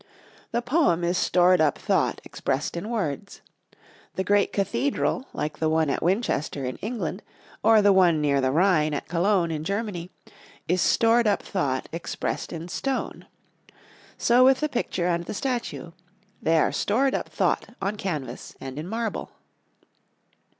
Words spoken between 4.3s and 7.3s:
cathedral like the one at Winchester, in England,